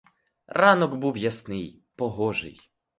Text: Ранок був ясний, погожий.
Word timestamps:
Ранок 0.47 0.95
був 0.95 1.17
ясний, 1.17 1.83
погожий. 1.95 2.59